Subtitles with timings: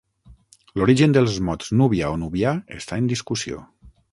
[0.81, 3.63] L'origen del mots "Núbia" o "nubià" està en discussió.